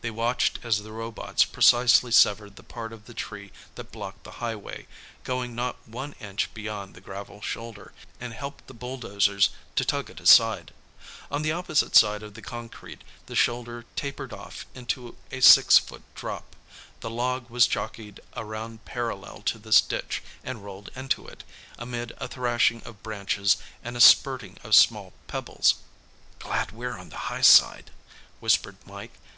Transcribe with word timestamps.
They 0.00 0.12
watched 0.12 0.60
as 0.62 0.84
the 0.84 0.92
robots 0.92 1.44
precisely 1.44 2.12
severed 2.12 2.54
the 2.54 2.62
part 2.62 2.92
of 2.92 3.06
the 3.06 3.14
tree 3.14 3.50
that 3.74 3.90
blocked 3.90 4.22
the 4.22 4.30
highway, 4.38 4.86
going 5.24 5.56
not 5.56 5.88
one 5.88 6.12
inch 6.20 6.54
beyond 6.54 6.94
the 6.94 7.00
gravel 7.00 7.40
shoulder, 7.42 7.92
and 8.20 8.32
helped 8.32 8.68
the 8.68 8.74
bulldozers 8.74 9.50
to 9.74 9.84
tug 9.84 10.08
it 10.08 10.20
aside. 10.20 10.72
On 11.32 11.42
the 11.42 11.50
opposite 11.50 11.96
side 11.96 12.22
of 12.22 12.34
the 12.34 12.42
concrete, 12.42 13.02
the 13.26 13.34
shoulder 13.34 13.84
tapered 13.96 14.32
off 14.32 14.66
into 14.72 15.16
a 15.32 15.40
six 15.40 15.78
foot 15.78 16.02
drop. 16.14 16.54
The 17.00 17.10
log 17.10 17.50
was 17.50 17.66
jockeyed 17.66 18.20
around 18.36 18.84
parallel 18.84 19.42
to 19.46 19.58
this 19.58 19.80
ditch 19.80 20.22
and 20.44 20.62
rolled 20.64 20.90
into 20.94 21.26
it, 21.26 21.42
amid 21.76 22.12
a 22.18 22.28
thrashing 22.28 22.84
of 22.84 23.02
branches 23.02 23.56
and 23.82 23.96
a 23.96 24.00
spurting 24.00 24.58
of 24.62 24.76
small 24.76 25.12
pebbles. 25.26 25.74
"Glad 26.38 26.70
we're 26.70 26.96
on 26.96 27.08
the 27.08 27.26
high 27.34 27.42
side," 27.42 27.90
whispered 28.38 28.76
Mike. 28.86 29.10